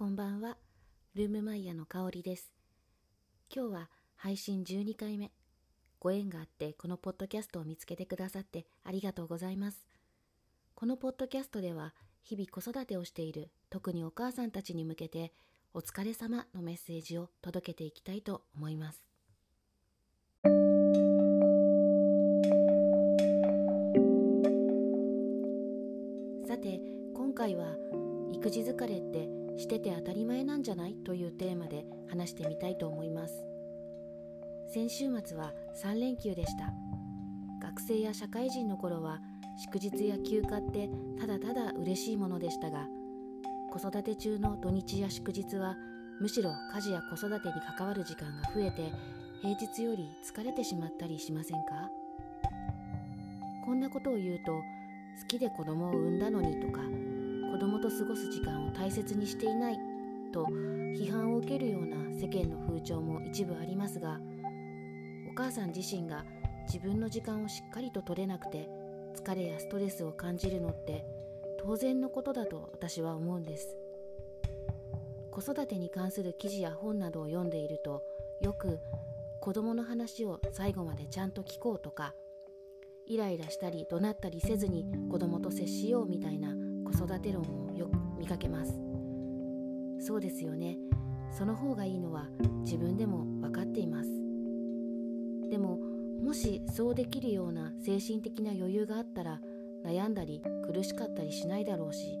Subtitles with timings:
[0.00, 0.56] こんばんは。
[1.14, 2.50] ルームマイヤの香りです。
[3.54, 5.30] 今日は配信12回目。
[5.98, 9.84] ご縁があってこのポッドキャストを見つけてくださってありがとうございます。
[10.74, 11.92] このポッドキャストでは
[12.22, 15.34] 日々子育てをしている特にお母さんたちに向けて
[15.74, 19.04] お疲れ様のメッセージを届けていきたいと思います。
[26.48, 26.80] さて
[27.14, 27.76] 今回は
[28.32, 30.94] 育児疲れってしてて当たり前なんじゃない？
[30.94, 33.44] というテーマで話してみたいと思います。
[34.72, 36.72] 先週末は3連休でした。
[37.62, 39.20] 学生や社会人の頃は
[39.62, 40.88] 祝日や休暇って
[41.20, 42.86] ただただ嬉しいものでしたが
[43.70, 45.76] 子育て中の土日や祝日は
[46.20, 48.90] むしろ家事や子育てに関わる時間が増えて
[49.42, 51.90] 平日より疲れてしまったりしませんか？
[53.66, 56.80] こんなことを言うと好きで子供を産んだのにとか
[57.60, 59.78] 供と過ごす時間を大切にしていない
[60.32, 60.46] と
[60.96, 64.18] 批判を受けるような世間の風潮も一部ありますが
[65.30, 66.24] お母さん自身が
[66.66, 68.68] 自分の時間をしっかりと取れなくて
[69.14, 71.04] 疲れやストレスを感じるのって
[71.62, 73.76] 当然のことだと私は思うんです。
[75.30, 78.02] 子育てに関する記事や本などを読んでいると
[78.40, 78.80] よく
[79.40, 82.14] 子供の話を最後までちゃんと聞こうとか
[83.06, 86.54] イライラしたり怒鳴ったりせずに子供と接しようみたいな
[86.90, 88.78] 子育て論をよく見かけます。
[90.00, 90.78] そうですよね。
[91.30, 92.28] その方がいいのは
[92.64, 94.10] 自分でも分かっています。
[95.50, 95.78] でも
[96.22, 99.40] もしそうできるような精神的な余裕があったら
[99.84, 102.18] 悩んだり苦しかったりしないだろうし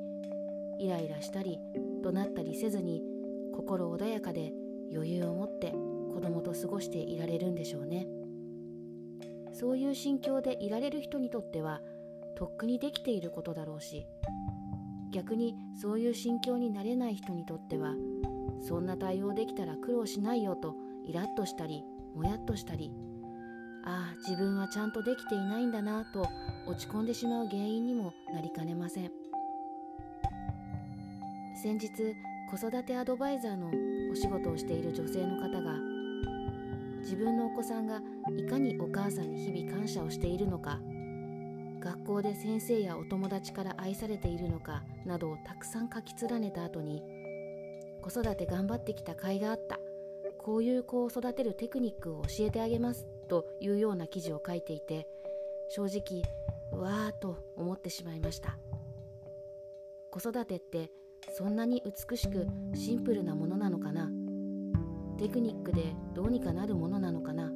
[0.78, 1.58] イライラしたり
[2.02, 3.02] 怒鳴ったりせずに
[3.54, 4.52] 心穏やかで
[4.92, 5.72] 余裕を持って
[6.12, 8.06] 子供と過ごしていられるんでしょうね。
[9.52, 11.82] そういう心境でいられる人にとっては
[12.36, 14.06] とっくにできていることだろうし
[15.10, 17.94] 逆にそういう心境になれない人にとっては
[18.60, 22.92] そんな対応できたら苦労しないよとイラッとしたりもやっとしたり
[23.84, 26.26] ああ自分はちゃんとできていないんだなと
[26.66, 29.10] 落ち込んでしまう原因にもなりかねません。
[31.62, 31.90] 先日
[32.50, 33.70] 子育てアドバイザーの
[34.10, 35.74] お仕事をしている女性の方が
[37.00, 38.00] 自分のお子さんが
[38.34, 40.78] いかにお母さんに日々感謝をしているのか
[41.80, 47.02] 学校で先生やお友達から愛されているのかなどをたくさん書き連ねた後に
[48.02, 49.80] 子育て頑張ってきた甲斐があった。
[50.38, 55.06] こういう子を育てるテクニックを教えてあげますというような記事を書いていて
[55.68, 56.22] 正直
[56.72, 58.56] うわーと思ってしまいました。
[60.10, 60.90] 子育てって
[61.36, 64.10] そんなに美しくシンプルなものなのかな？
[65.18, 67.52] テクニックでどうにかなるものなのかな？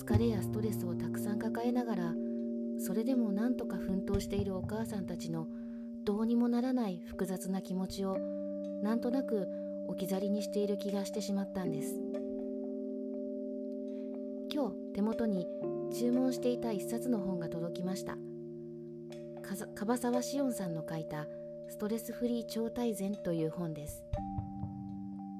[0.00, 2.14] 疲れやストレスをたくさん抱えながら
[2.78, 5.46] それでも何とか奮闘しているお母さんたちの
[6.06, 8.16] どうにもならない複雑な気持ちを
[8.82, 9.46] なんとなく
[9.88, 12.00] 置き去りにしている気がしてしまったんです。
[14.50, 15.46] 今日手元に
[15.92, 18.16] 注文していた一冊の本が届きました。
[19.74, 21.26] 樺沢志音さんの書いた
[21.68, 24.02] 「ストレスフリー超大全」という本です。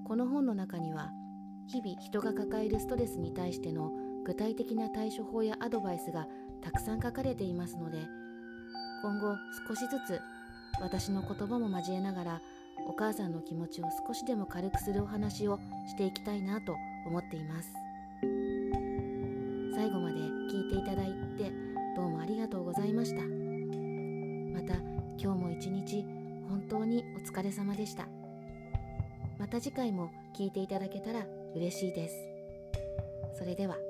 [0.04, 1.10] この本の中には
[1.66, 6.26] 日々人が抱えるストレスに対しての具体的な対処法やアドバイスが
[6.62, 7.98] たくさん書かれていますので
[9.02, 9.34] 今後
[9.68, 10.20] 少しずつ
[10.80, 12.40] 私の言葉も交えながら
[12.88, 16.74] お母さんの気持ちを少しでも軽くするお話をしていきたいなと
[17.06, 17.72] 思っています。
[19.74, 20.18] 最後まで
[20.50, 21.52] 聞いていただいて
[21.96, 23.22] どうもありがとうございました。
[23.22, 24.74] また
[25.18, 26.04] 今日も一日
[26.48, 28.06] 本当にお疲れ様でした。
[29.38, 32.14] また次回も聞いていただけたら嬉しいです。
[33.38, 33.89] それでは。